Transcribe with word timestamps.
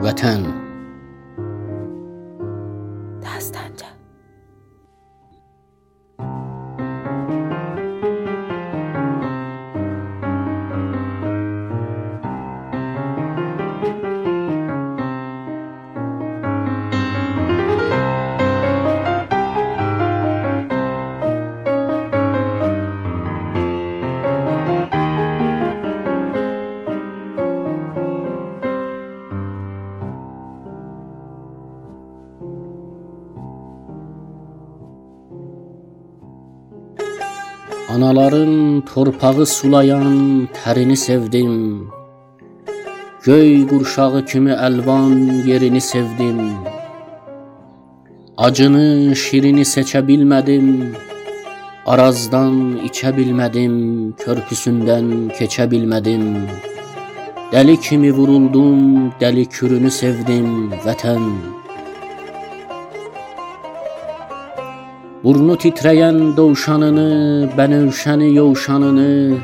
vətən 0.00 0.69
Anaların 37.94 38.80
torpağı 38.80 39.46
sulayan 39.46 40.48
tərini 40.54 40.96
sevdim. 40.96 41.54
Göy 43.22 43.66
qurşağı 43.68 44.26
kimi 44.26 44.52
əlvan 44.66 45.14
yerini 45.46 45.80
sevdim. 45.80 46.38
Acını, 48.38 49.16
şirini 49.22 49.66
seçə 49.74 50.04
bilmədim. 50.08 50.66
Arazdan 51.86 52.54
içə 52.88 53.10
bilmədim, 53.16 53.74
körpüsündən 54.22 55.32
keçə 55.38 55.66
bilmədim. 55.72 56.24
Dəli 57.52 57.76
kimi 57.86 58.12
vuruldum, 58.18 59.10
dəli 59.20 59.48
kürünü 59.56 59.90
sevdim, 59.90 60.70
vətən. 60.86 61.26
Burnu 65.20 65.52
titrəyən 65.60 66.30
dovşanını, 66.32 67.50
bənövşəni 67.52 68.30
yovşanını, 68.38 69.36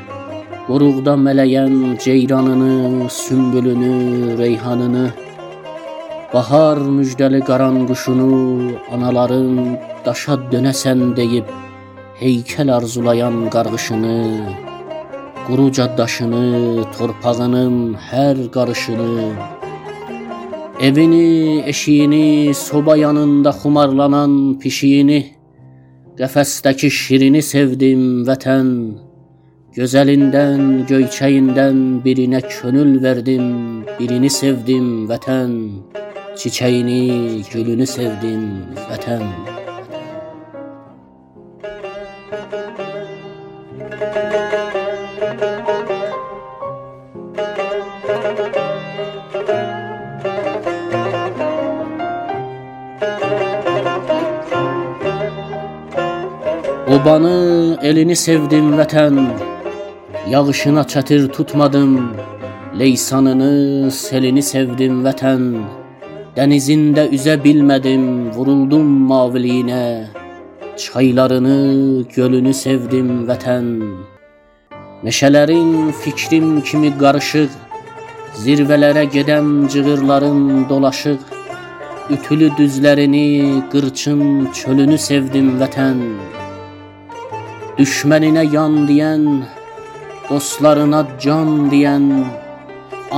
qoruqda 0.68 1.18
mələyən 1.20 1.74
ceyranını, 2.00 3.10
sümbülünü, 3.12 4.38
reyhanını, 4.38 5.04
bahar 6.32 6.80
müjdəli 6.80 7.42
qaranquşunu, 7.50 8.30
anaların 8.96 9.76
daşa 10.06 10.38
dönəsən 10.54 11.12
deyib 11.20 11.52
heykəl 12.22 12.72
arzulayan 12.78 13.38
qarğışını, 13.52 14.16
quru 15.44 15.68
caddaşını, 15.76 16.88
torpağının 16.96 17.78
hər 18.08 18.44
qarışını, 18.58 19.12
evini, 20.80 21.62
eşiyini, 21.66 22.54
soba 22.54 22.96
yanında 22.96 23.50
xumarlanan 23.50 24.58
pişiyini, 24.58 25.35
Qəfəsdəki 26.16 26.88
şirini 26.96 27.42
sevdim 27.44 28.04
vətən. 28.24 28.68
Gözəlindən, 29.76 30.62
göyçəyindən 30.88 31.82
birinə 32.06 32.40
könül 32.54 32.94
verdim, 33.02 33.50
birini 33.98 34.30
sevdim 34.32 34.88
vətən. 35.10 35.52
Çiçəyini, 36.40 37.44
gülünü 37.52 37.90
sevdim 37.96 38.48
vətən. 38.88 39.55
Obanı, 56.96 57.76
elini 57.82 58.14
sevdim 58.16 58.70
vətən. 58.78 59.16
Yağışına 60.30 60.80
çətir 60.92 61.26
tutmadım. 61.32 61.90
Leysanını, 62.78 63.90
selini 63.90 64.42
sevdim 64.42 65.02
vətən. 65.04 65.42
Dənizində 66.36 67.04
üzə 67.16 67.34
bilmədim, 67.42 68.06
vuruldum 68.36 68.86
maviliyinə. 69.10 69.82
Çaylarını, 70.84 71.58
gölünü 72.14 72.54
sevdim 72.54 73.10
vətən. 73.28 73.68
Meşələrin 75.04 75.92
fikrim 76.00 76.62
kimi 76.70 76.94
qarışıq, 77.02 77.60
zirvələrə 78.46 79.04
gedən 79.18 79.68
cığırların 79.68 80.64
dolaşıq. 80.72 81.20
Ütülü 82.16 82.50
düzlərini, 82.56 83.28
qırçın 83.72 84.48
çölünü 84.54 84.98
sevdim 85.10 85.54
vətən. 85.60 86.02
Düşməninə 87.76 88.40
yan 88.48 88.86
deyən, 88.88 89.24
dostlarına 90.30 91.02
can 91.20 91.66
deyən, 91.68 92.06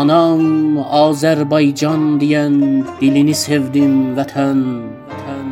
anam 0.00 0.80
Azərbaycan 0.82 2.19
deyən 2.19 2.56
dilini 2.98 3.36
sevdim 3.38 4.16
vətən. 4.19 4.64
vətən. 5.12 5.48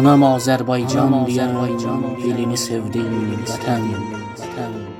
Anam 0.00 0.24
Azərbaycan 0.32 1.18
deyən 1.28 2.06
dilini 2.24 2.56
sevdim 2.68 3.12
vətən. 3.44 3.90
vətən. 4.40 4.97